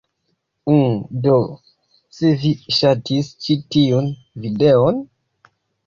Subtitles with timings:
[0.75, 0.95] Um...
[1.25, 1.35] do,
[2.21, 4.13] se vi ŝatis ĉi tiun...
[4.47, 5.03] videon?